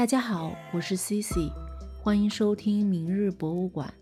[0.00, 1.52] 大家好，我是 Cici，
[2.02, 3.92] 欢迎收听明日博物馆。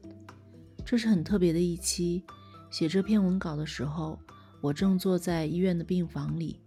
[0.84, 2.23] 这是很特别的一期。
[2.71, 4.16] 写这篇文稿的时候，
[4.61, 6.60] 我正坐在医院的病房里，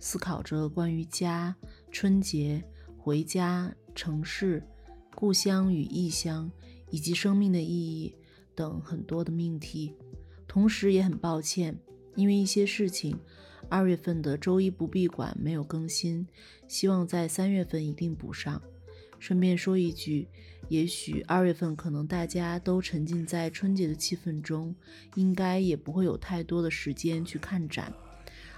[0.00, 1.54] 思考着关于家、
[1.92, 2.60] 春节、
[2.98, 4.60] 回家、城市、
[5.14, 6.50] 故乡与异乡，
[6.90, 8.12] 以及生命的意义
[8.52, 9.94] 等很多的命题。
[10.48, 11.78] 同时也很抱歉，
[12.16, 13.16] 因为一些事情，
[13.68, 16.26] 二月份的周一不闭馆没有更新，
[16.66, 18.60] 希望在三月份一定补上。
[19.22, 20.26] 顺便说一句，
[20.68, 24.74] 也许二月份可能大家都沉浸在春节的气氛中，
[25.14, 27.92] 应该也不会有太多的时间去看展，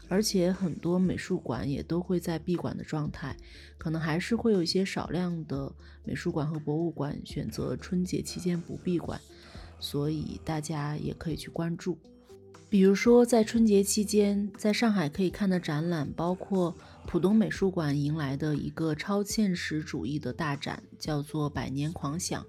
[0.09, 3.37] 而且很多美术馆也都会在闭馆的状态，
[3.77, 5.71] 可能还是会有一些少量的
[6.03, 9.21] 美术馆和博物馆选择春节期间不闭馆。
[9.79, 11.99] 所以大家也可以去关注，
[12.71, 16.75] 比如说在春节期间，在上海可以看的展览，包括
[17.07, 22.43] 浦东美术馆迎来的一个超现实主义的大展，叫做《百年狂想》，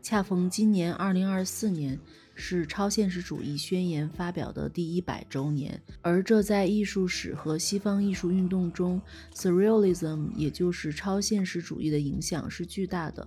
[0.00, 1.98] 恰逢今年二零二四年
[2.34, 9.02] 是超现实主义宣言发表的第一百周年，而这在艺术史和西方艺术运动中
[9.34, 13.26] ，surrealism 也就是超现实主义的影响是巨大的。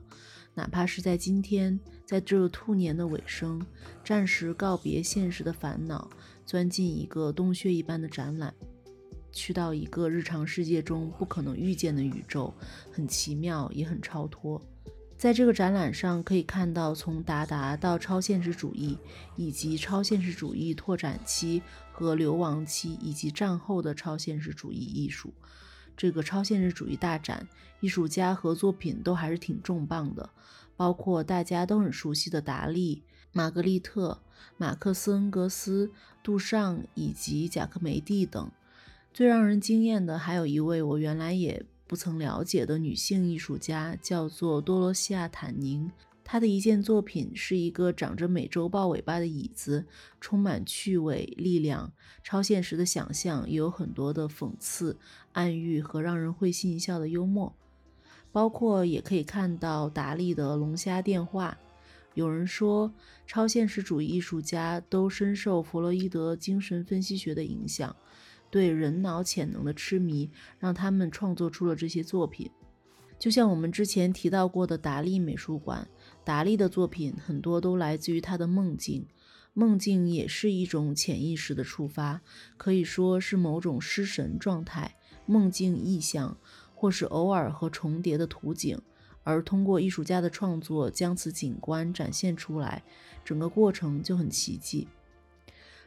[0.53, 3.65] 哪怕是在今天，在这兔年的尾声，
[4.05, 6.09] 暂时告别现实的烦恼，
[6.45, 8.53] 钻进一个洞穴一般的展览，
[9.31, 12.53] 去到一个日常世界中不可能遇见的宇宙，
[12.91, 14.61] 很奇妙，也很超脱。
[15.17, 18.97] 在这个展览上，可以看到从达达到超现实主义，
[19.35, 21.61] 以及超现实主义拓展期
[21.91, 25.31] 和流亡期，以及战后的超现实主义艺术。
[25.95, 27.47] 这个超现实主义大展，
[27.81, 30.31] 艺术家和作品都还是挺重磅的，
[30.75, 34.23] 包括大家都很熟悉的达利、玛格丽特、
[34.57, 35.91] 马克思恩格斯、
[36.23, 38.51] 杜尚以及贾科梅蒂等。
[39.13, 45.91] 最让人惊艳的还有一位我原来也不曾了解的女性艺术家，叫做多罗西亚·坦宁。
[46.23, 49.85] 她的一件作品是一个长着美洲豹尾巴的椅子，
[50.21, 51.91] 充满趣味、力量、
[52.23, 54.97] 超现实的想象，也有很多的讽刺、
[55.33, 57.53] 暗喻和让人会心一笑的幽默。
[58.31, 61.57] 包括也可以看到达利的《龙虾电话》。
[62.13, 62.93] 有人说，
[63.27, 67.93] 超现实主义艺术家都深受弗洛伊德精神分析学的影响，
[68.51, 70.29] 对人脑潜能的痴迷
[70.59, 72.51] 让他们创作出了这些作品。
[73.17, 75.87] 就像我们之前提到过的达利美术馆。
[76.23, 79.07] 达利的作品很多都来自于他的梦境，
[79.53, 82.21] 梦境也是一种潜意识的触发，
[82.57, 84.95] 可以说是某种失神状态、
[85.25, 86.37] 梦境意象，
[86.75, 88.79] 或是偶尔和重叠的图景，
[89.23, 92.83] 而通过艺术家的创作将此景观展现出来，
[93.25, 94.87] 整个过程就很奇迹。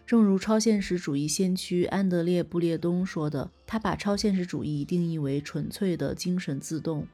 [0.07, 7.09] 正如超现实主义先驱安德烈·布列东说的，他把超现实主义定义为纯粹的精神自动。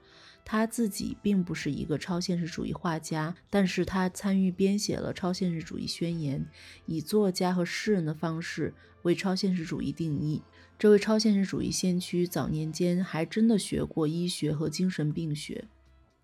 [0.45, 6.45] 他自己并不是一个超现实主义画家，但是他参与编写了超现实主义宣言，
[6.87, 10.43] 以作家和诗人的方式为超现实主义定义。
[10.77, 15.69] 这位超现实主义先驱早年间还真的学过医学和精神病学。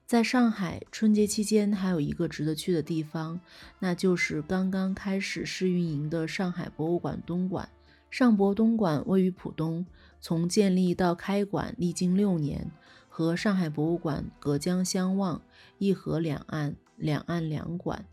[0.06, 3.40] 在上海春节期间，还有一个值得去的地方，
[3.80, 7.68] 那就是刚刚开始试运营的上海博物馆东馆。
[8.08, 9.84] 上博东馆位于浦东，
[10.20, 12.70] 从建立到开馆历经六年。
[13.08, 15.42] 和上海博物馆隔江相望，
[15.78, 18.04] 一河两岸，两岸两馆。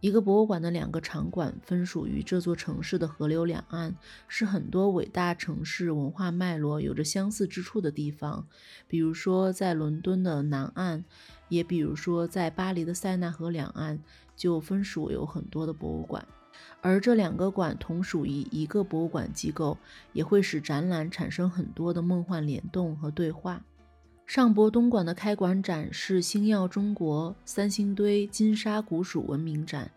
[0.00, 3.96] 一个博物馆的两个场馆分属于这座城市的河流两岸，
[4.28, 8.46] 是很多伟大城市文化脉络有着相似之处的地方。
[8.86, 11.04] 比如说，在伦敦的南岸，
[11.48, 13.98] 也比如说在巴黎的塞纳河两岸，
[14.36, 16.26] 就分属有很多的博物馆。
[16.80, 19.76] 而这两个馆同属于一个博物馆机构，
[20.12, 23.64] 也会使展览产生很多的梦幻联动和对话。
[24.26, 29.90] 上博东馆的开馆展是星耀中国三星堆金沙古蜀文明展，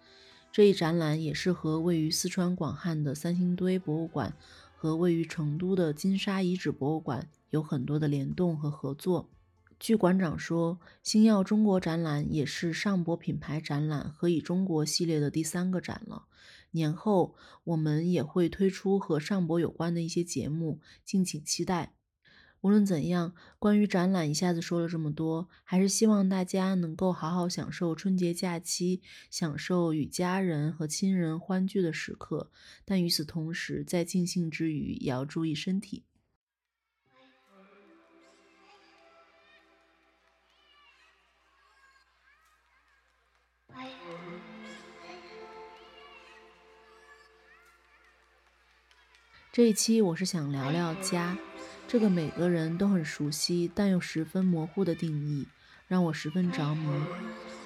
[0.51, 4.33] 这一展览也是和位于四川广汉的三星堆博物馆
[4.77, 9.27] 和位于成都的金沙遗址博物馆有很多的联动和合作。
[9.81, 16.28] 据馆长说，星耀中国展览也是上博品牌展览和以中国系列的第三个展了。
[16.69, 21.95] 年后我们也会推出和上博有关的一些节目，敬请期待。
[22.62, 29.01] 无论怎样，关于展览一下子说了这么多，还是希望大家能够好好享受春节假期，
[29.31, 32.51] 享受与家人和亲人欢聚的时刻。
[32.86, 36.04] 但与此同时，在尽兴之余，也要注意身体。
[49.51, 51.38] 这一期我是想聊聊家，
[51.86, 55.45] 这个每个人都很熟悉但又十分模糊的定义，
[55.89, 56.88] 让我十分着迷。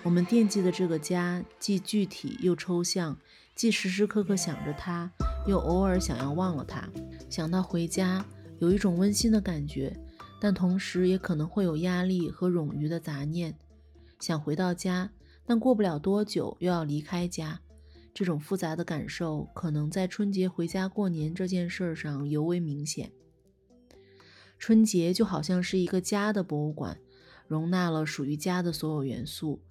[0.01, 3.15] 我们惦记的这个家，既具体又抽象，
[3.53, 5.11] 既时时刻刻想着它，
[5.45, 6.89] 又偶尔想要忘了它。
[7.29, 8.25] 想到回家，
[8.57, 9.95] 有一种温馨的感觉，
[10.41, 13.55] 但同时也可能会有压力和冗余的杂念。
[14.19, 15.11] 想回到家，
[15.45, 17.59] 但过不了多久又要离开家。
[18.15, 23.11] 这种复杂的感受，可能在春节回家过年这件事上尤为明显。
[24.57, 26.97] 春节就好像是一个家的博物馆，
[27.45, 29.61] 容纳了属于家的所有元素。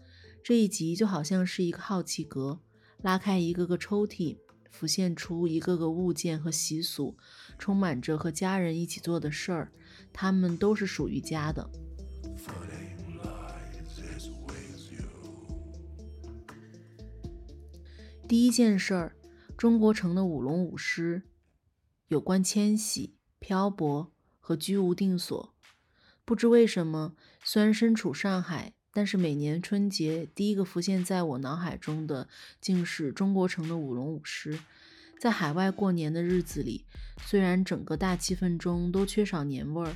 [0.42, 2.60] 这一集就好像是一个好奇格，
[3.00, 4.36] 拉开一个个抽屉，
[4.70, 7.16] 浮现出一个个物件和习俗，
[7.58, 9.72] 充满着和家人一起做的事儿，
[10.12, 11.66] 它们都是属于家的。
[18.26, 19.16] 第一件事儿，
[19.54, 21.24] 中国城的舞龙舞狮，
[22.08, 25.54] 有关迁徙、漂泊和居无定所。
[26.24, 32.26] 不知为什么，虽然身处上海，但是每年春节第一个浮现在我脑海中的，
[32.62, 34.58] 竟是中国城的舞龙舞狮。
[35.20, 36.86] 在海外过年的日子里，
[37.26, 39.94] 虽然整个大气氛中都缺少年味儿，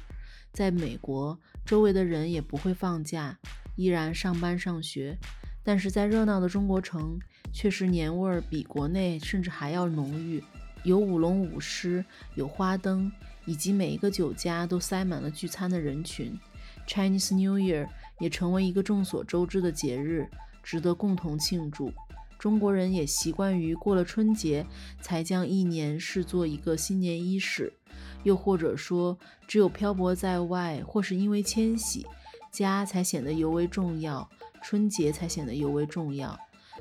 [0.53, 3.39] 在美国，周围的人也不会放假，
[3.77, 5.17] 依然上班上学。
[5.65, 7.19] 但是在热闹的中国城，
[7.53, 10.43] 确实年味儿比国内甚至还要浓郁。
[10.85, 12.05] 有舞龙舞狮，
[12.35, 13.11] 有花灯，
[13.45, 16.39] 以及每一个酒家都塞满了聚餐的人群。
[16.87, 17.89] Chinese New Year
[18.21, 20.29] 也成为一个众所周知的节日，
[20.62, 21.93] 值得共同庆祝。
[22.39, 24.65] 中国人也习惯于过了春节
[25.00, 27.73] 才将一年视作一个新年伊始，
[28.23, 29.19] 又或者说，
[29.49, 32.06] 只有漂泊在外或是因为迁徙，
[32.53, 34.29] 家才显得尤为重要。
[34.62, 36.39] 春节才显得尤为重要，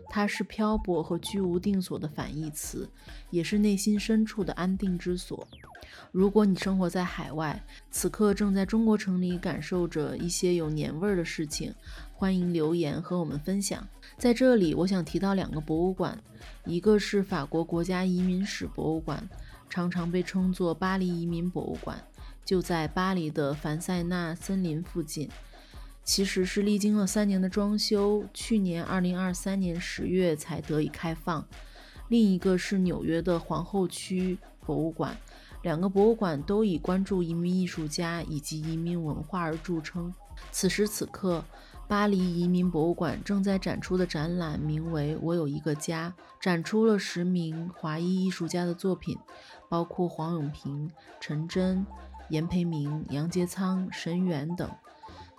[0.09, 2.89] 它是漂泊和居无定所的反义词，
[3.29, 5.47] 也是内心深处的安定之所。
[6.11, 7.61] 如果你生活在海外，
[7.91, 11.73] 此刻正在中国城里感受着一些有年味儿的事情，
[12.13, 13.85] 欢迎留言和我们分享。
[14.17, 16.17] 在这里，我想提到两个博物馆，
[16.65, 19.27] 一个是法国国家移民史博物馆，
[19.69, 22.01] 常常被称作巴黎移民博物馆，
[22.43, 25.29] 就在巴黎的凡塞纳森林附近。
[26.07, 31.45] 其实是历经了三年的装修，去年二零二三年十月才得以开放。
[32.07, 35.17] 另一个是纽约的皇后区博物馆，
[35.63, 40.13] 两个博物馆都以关注移民艺术家以及移民文化而著称。
[40.49, 41.43] 此时此刻，
[41.89, 49.17] 巴黎移民博物馆正在展出的展览名为《我有一个家》，展出了十名华裔艺术家的作品，
[49.67, 51.85] 包括黄永平、陈真、
[52.29, 54.71] 严培明、杨洁仓、沈远等。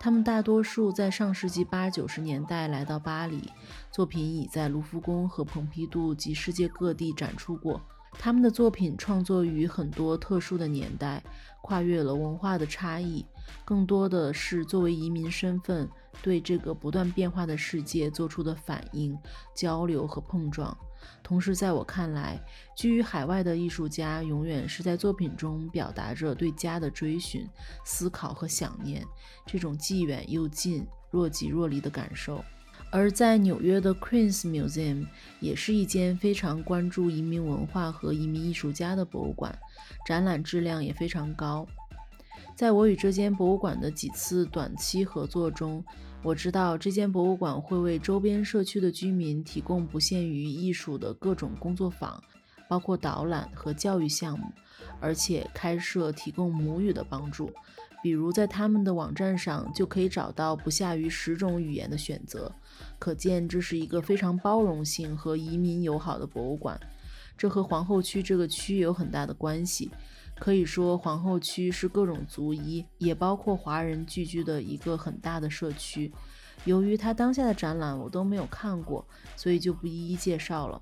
[0.01, 3.51] 他们大多数在上世纪八九十年代来到巴黎，
[3.91, 7.81] 作品已在卢浮宫和蓬皮杜及世界各地展出过。
[8.13, 11.21] 他们的作品创作于很多特殊的年代，
[11.61, 13.25] 跨越了文化的差异，
[13.65, 15.89] 更多的是作为移民身份
[16.21, 19.17] 对这个不断变化的世界做出的反应、
[19.55, 20.75] 交流和碰撞。
[21.23, 22.37] 同时，在我看来，
[22.75, 27.47] 居于海外的艺术家永远是在作品中表达着对家的追寻、
[27.85, 29.05] 思考和想念，
[29.45, 32.43] 这种既远又近、若即若离的感受。
[32.91, 35.05] 而在纽约的 Queen's Museum
[35.39, 39.57] 也是一间非常关注移民文化和移民艺术家的博物馆，
[40.05, 41.67] 展览质量也非常高。
[42.59, 45.81] 在我与这间博物馆的几次短期合作中，
[46.21, 52.21] 我知道这间博物馆会为周边社区的居民提供不限于艺术的各种工作坊，
[52.67, 54.45] 包括导览和教育项目，
[54.99, 57.49] 而且开设提供母语的帮助。
[58.03, 62.53] 比如在他们的网站上就可以找到不下于十种语言的选择，
[62.99, 66.77] 可见这是一个非常包容性和移民友好的博物馆。
[67.39, 69.89] 这和皇后区这个区有很大的关系。
[70.37, 76.11] 可以说，皇后区是各种族裔，也包括华人聚居的一个很大的社区。
[76.65, 80.81] 由于他当下的展览我都没有看过，所以就不一一介绍了。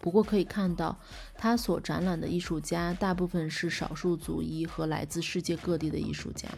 [0.00, 0.98] 不过可以看到，
[1.36, 6.48] 他所展览的艺术家大部分是少数族裔和来自世界各地的艺术家。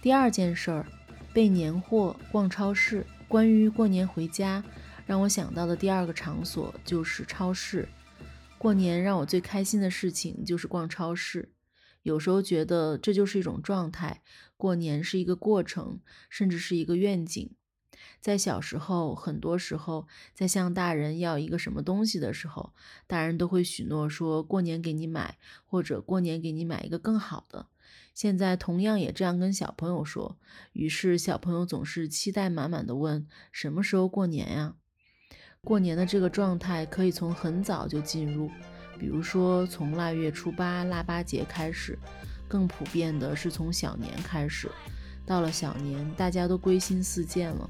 [0.00, 0.86] 第二件事儿，
[1.34, 3.06] 备年货、逛超市。
[3.28, 4.62] 关于过年回家，
[5.04, 7.88] 让我想到的第二个场所就是超市。
[8.58, 11.52] 过年让我最开心的事情就是逛超市。
[12.02, 14.22] 有时候觉得这就是一种状态，
[14.56, 17.50] 过年是一个过程，甚至是一个愿景。
[18.20, 22.72] 在小时候，很多时候在向大人要一个什么东西的时候，
[23.06, 27.66] 大人都会许诺说过年给你买，或者过年给你买一个更好的。
[28.14, 30.38] 现在同样也这样跟小朋友说，
[30.72, 34.76] 于是小朋友总是期待满满的问什么时候过年呀？
[35.66, 38.48] 过年的这个状态可以从很早就进入。
[38.96, 41.98] 比如说，从腊月初八腊八节开始，
[42.46, 44.70] 更普遍的是从小年开始。
[45.26, 47.68] 到了小年，大家都归心似箭了，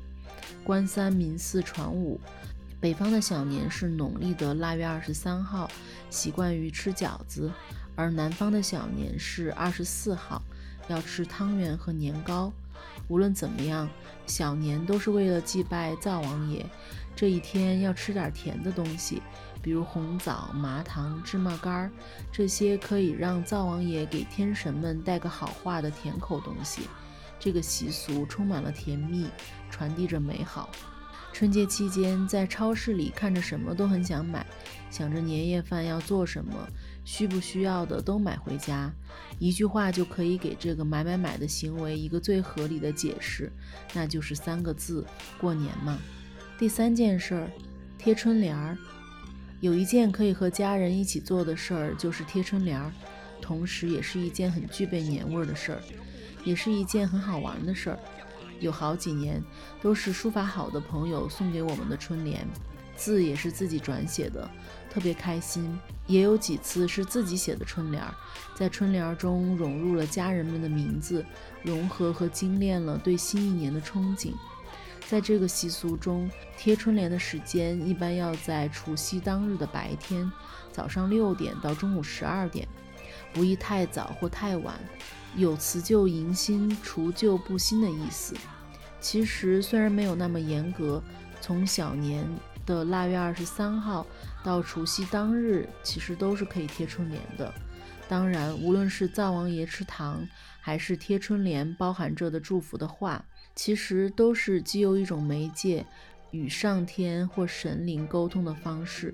[0.63, 2.21] 官三民四传五。
[2.79, 5.67] 北方的小年是农历的腊月二十三号，
[6.11, 7.51] 习惯于吃饺子；
[7.95, 10.43] 而南方的小年是二十四号，
[10.87, 12.53] 要吃汤圆和年糕。
[13.09, 13.89] 无论怎么样，
[14.27, 16.65] 小年都是为了祭拜灶王爷，
[17.17, 19.21] 这一天要吃点甜的东西。
[19.63, 21.91] 比如红枣、麻糖、芝麻干儿，
[22.31, 26.83] 这些可以让灶王爷给天神们带个好话的甜口东西。
[27.41, 29.27] 这个习俗充满了甜蜜，
[29.69, 30.71] 传递着美好。
[31.33, 34.47] 春节期间，在超市里看着什么都很想买，
[34.89, 36.55] 想着年夜饭要做什么，
[37.05, 38.93] 需不需要的都买回家。
[39.39, 43.53] 一句话就可以给这个买买买的行为一个最合理的解释，
[43.93, 45.05] 那就是三个字：
[45.41, 45.99] 过年嘛。
[46.59, 47.51] 第三件事儿，
[47.99, 48.79] 贴春联儿。
[49.61, 52.91] 有一件可以和家人一起做的事儿，就是贴春联儿，
[53.43, 55.83] 同时也是一件很具备年味儿的事儿，
[56.45, 57.99] 也是一件很好玩的事儿。
[58.59, 59.43] 有好几年
[59.83, 62.47] 都是书法好的朋友送给我们的春联，
[62.97, 64.51] 字也是自己转写的，
[64.91, 65.79] 特别开心。
[66.07, 68.15] 也有几次是自己写的春联儿，
[68.55, 71.23] 在春联儿中融入了家人们的名字，
[71.63, 74.33] 融合和精炼了对新一年的憧憬。
[75.09, 80.31] 在这个习俗中，贴春联的时间一般要在除夕当日的白天，
[80.73, 82.67] 早上六点到中午十二点，
[83.33, 84.75] 不宜太早或太晚，
[85.37, 88.35] 有辞旧迎新、除旧布新的意思。
[89.01, 91.01] 其实虽然没有那么严格，
[91.41, 92.27] 从小年
[92.67, 94.05] 的腊月二十三号
[94.43, 97.55] 到除夕当日，其实都是可以贴春联的。
[98.09, 100.27] 当然，无论是灶王爷吃糖，
[100.61, 103.25] 还是贴春联包含着的祝福的话。
[103.57, 105.85] 其实都是既有一种媒介，
[106.31, 109.13] 与上天或神灵沟通的方式。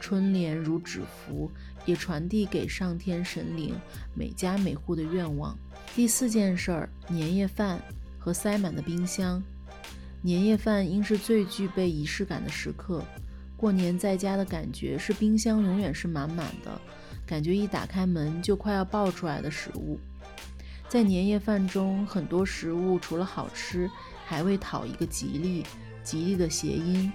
[0.00, 1.50] 春联如纸符，
[1.86, 3.74] 也传递给上天神灵
[4.12, 5.56] 每家每户的愿望。
[5.94, 7.80] 第四件事儿，年夜饭
[8.18, 9.42] 和塞满的冰箱。
[10.20, 13.02] 年夜饭应是最具备仪式感的时刻。
[13.56, 16.78] 过年在家的感觉是冰箱永远是满满的，
[17.24, 19.98] 感觉一打开门就快要爆出来的食物。
[20.88, 23.90] 在年夜饭中，很多食物除了好吃，
[24.26, 25.64] 还会讨一个吉利，
[26.04, 27.12] 吉利的谐音。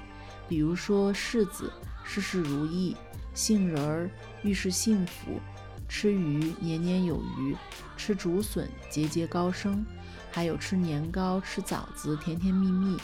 [0.50, 1.72] 比如说柿子，
[2.04, 2.96] 事事如意；
[3.34, 4.10] 杏仁儿，
[4.44, 5.40] 预示幸福；
[5.88, 7.56] 吃鱼，年年有余；
[7.96, 9.86] 吃竹笋，节节高升；
[10.32, 12.98] 还有吃年糕、吃枣子，甜甜蜜蜜。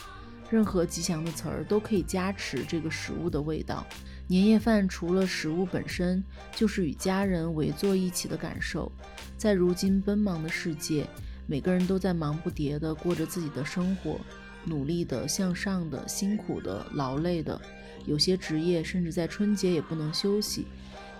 [0.50, 3.86] 任何吉祥的词儿都可以加持这个食物的味道。
[4.28, 6.24] 年夜饭除了食物本身，
[6.56, 8.92] 就是与家人围坐一起的感受。
[9.38, 11.06] 在如今奔忙的世界，
[11.46, 14.20] 每个人都在忙不迭地过着自己的生活，
[14.64, 17.60] 努力的、向上的、辛苦的、劳累的。
[18.06, 20.66] 有些职业甚至在春节也不能休息。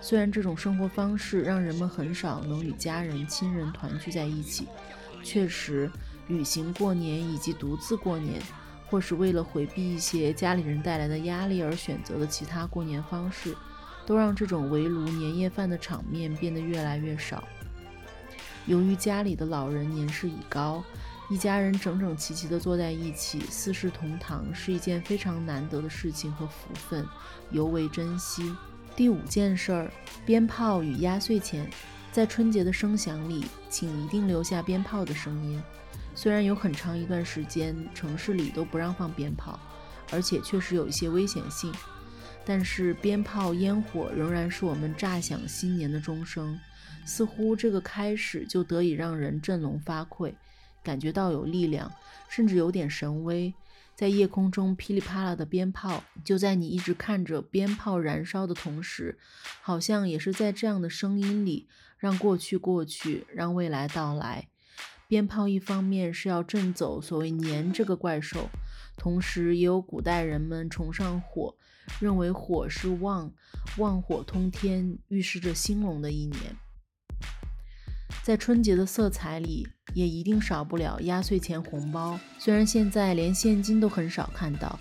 [0.00, 4.66] 虽然这种生活方式让人们很少能与家人、亲人团聚在一起，
[5.22, 5.88] 确实，
[6.26, 8.42] 旅行过年以及独自过年。
[8.88, 13.54] 或是为了回避一些家里人带来的压力而选择的其他过年方式，
[14.06, 17.42] 都让这种围炉年夜饭的场面变得越来越少。
[18.66, 20.82] 由于家里的老人年事已高，
[21.28, 27.06] 一家人整整齐齐地坐在一起，四世同堂是一件非常难得的事情和福分，
[27.50, 28.54] 尤为珍惜。
[28.94, 29.90] 第五件事儿，
[30.24, 31.68] 鞭炮与压岁钱，
[32.10, 35.62] 在春节的声响里，请一定留下鞭炮的声音。
[36.16, 39.60] 虽然有很长一段时间城市里都不让放鞭炮，
[40.10, 41.70] 而且确实有一些危险性，
[42.42, 46.58] 但是鞭炮烟火仍然是我们炸响新年的钟声。
[47.04, 50.32] 似乎这个开始就得以让人振聋发聩，
[50.82, 51.92] 感觉到有力量，
[52.28, 53.52] 甚至有点神威。
[53.94, 59.18] 在夜空中噼里啪啦的鞭炮，就在你一直看着鞭炮燃烧的同时，
[59.62, 61.68] 好像也是在这样的声音里，
[61.98, 64.48] 让过去过去，让未来到来。
[65.08, 68.50] 鞭炮一方面是要震走所谓年这个怪兽，
[68.96, 71.54] 同时也有古代人们崇尚火，
[72.00, 73.32] 认为火是旺，
[73.78, 76.56] 旺火通天，预示着兴隆的一年。
[78.24, 82.18] 在春节的色彩里，也一定少不了压岁钱红包。
[82.40, 84.76] 虽然现在连现金都很少看到，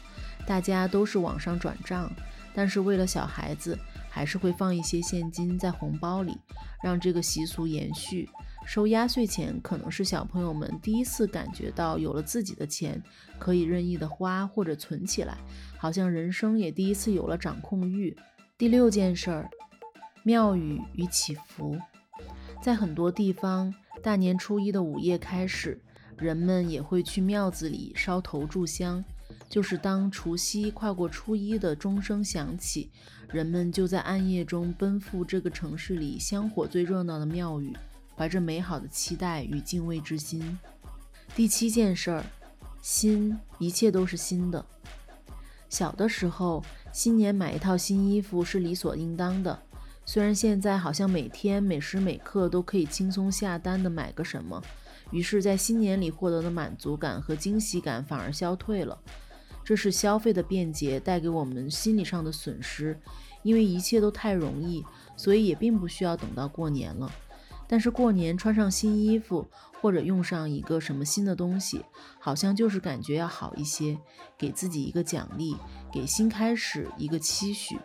[0.48, 2.12] 大家都是网上转账，
[2.56, 3.78] 但是为了小孩子，
[4.10, 6.36] 还是会放一些现金在红包里，
[6.84, 8.28] 让这个习俗延续。
[8.66, 13.02] 收压岁钱可能是小朋友们第一次感觉到有了自己的钱
[13.38, 15.38] 可以任意的花或者存起来，
[15.78, 18.16] 好像人生也第一次有了掌控欲。
[18.58, 19.50] 第六件事儿，
[20.24, 21.78] 庙宇与祈福。
[22.62, 25.80] 在很多地方，大年初一的午夜开始，
[26.18, 29.04] 人们也会去庙子里烧头炷香。
[29.48, 32.90] 就是当除夕跨过初一的钟声响起，
[33.30, 37.72] 人们就在暗夜中奔赴这个城市里香火最热闹的庙宇。
[38.18, 40.58] 怀着美好的期待与敬畏之心。
[41.36, 42.24] 第七件事儿，
[42.82, 44.66] 新，一切都是新的。
[45.70, 49.60] 小的时候，新年买一套新衣服是理所应当的。
[50.06, 54.62] 虽然现在好像每天每时每刻都可以轻松下单的买个什么，
[55.12, 58.98] 于是，在新年里获得的满足感和惊喜感反而消退了。
[59.64, 62.98] 这是消费的便捷带给我们心理上的损失，
[63.42, 64.86] 因为一切都太容易，
[65.18, 67.12] 所以也并不需要等到过年了。
[67.68, 69.48] 但是过年穿上新衣服，
[69.82, 71.84] 或者用上一个什么新的东西，
[72.20, 73.98] 好像就是感觉要好一些，
[74.38, 75.56] 给自己一个奖励，
[75.92, 77.80] 给新开始一个期许。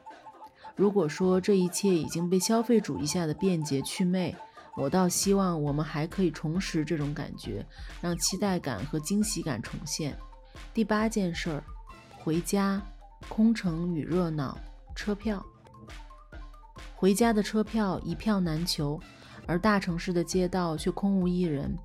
[0.77, 4.35] 如果说这一切已经被消费主义下的便捷祛魅，
[4.77, 7.67] 我倒希望我们还可以重拾这种感觉，
[8.01, 10.17] 让期待感和惊喜感重现。
[10.73, 11.65] 第八件事儿，
[12.19, 12.81] 回家，
[13.29, 14.59] 空城与热闹，
[14.95, 15.45] 车票，
[16.95, 19.01] 回家的车票一票难求。
[19.51, 21.77] 而大城市的街道却空无一人。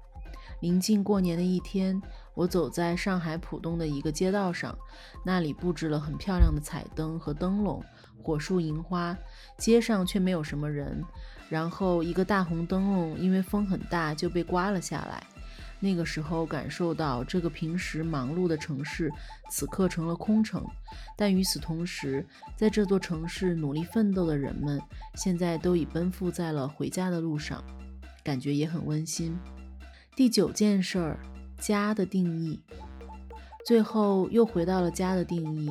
[0.59, 1.99] 临近过年的一天，
[2.35, 4.77] 我走在上海浦东的一个街道上，
[5.25, 7.83] 那里布置了很漂亮的彩灯和灯笼、
[8.21, 9.17] 火树银花，
[9.57, 11.03] 街上却没有什么人。
[11.49, 15.23] 然后，一个大红灯笼因为风很大就被刮了下来。
[15.79, 19.11] 那个时候，感受到这个平时忙碌的城市，
[19.49, 20.65] 此刻成了空城。
[21.17, 24.81] 但与此同时，在这座城市努力奋斗的人们，
[25.15, 27.63] 现在都已奔赴在了回家的路上，
[28.23, 29.37] 感觉也很温馨。
[30.15, 31.19] 第九件事儿，
[31.59, 32.59] 家的定义。
[33.65, 35.69] 最后又回到了家的定义，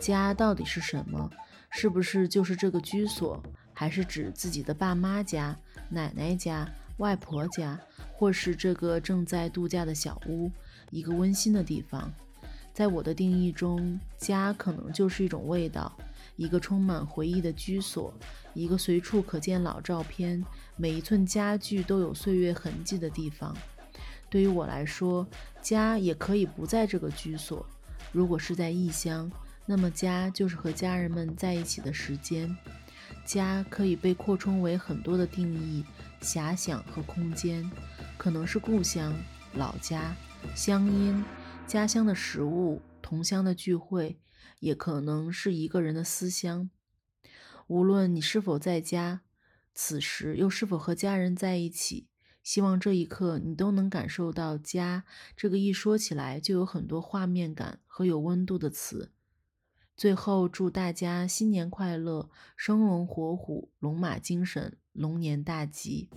[0.00, 1.30] 家到底是什么？
[1.70, 3.42] 是不是就是这个居所，
[3.74, 5.56] 还是指自己的爸妈家、
[5.90, 6.66] 奶奶家、
[6.98, 7.80] 外婆家？
[8.12, 10.50] 或是这个正在度假的小屋，
[10.90, 12.12] 一个温馨的地方。
[12.74, 15.96] 在我的定义中，家可能就是一种味道，
[16.36, 18.12] 一个充满回忆的居所，
[18.54, 20.44] 一个随处可见老照片、
[20.76, 23.56] 每一寸家具都有岁月痕迹的地方。
[24.28, 25.26] 对于我来说，
[25.62, 27.64] 家也可以不在这个居所。
[28.12, 29.30] 如果是在异乡，
[29.64, 32.56] 那么家就是和家人们在一起的时间。
[33.24, 35.84] 家可以被扩充为很多的定义、
[36.20, 37.70] 遐想和空间。
[38.16, 39.14] 可能是故乡、
[39.54, 40.16] 老家、
[40.54, 41.24] 乡音、
[41.66, 44.18] 家乡的食物、同乡的聚会，
[44.60, 46.68] 也可能是一个人的思乡。
[47.68, 49.20] 无论你是否在家，
[49.74, 52.08] 此时又是否和家人在一起，
[52.42, 55.04] 希望这一刻你都能感受到“家”
[55.36, 59.12] 这个一说起来就有很多画面感和有温度的词。
[59.98, 66.08] 最后，祝大家新年快乐，生龙活虎，龙马精神，龙年大吉。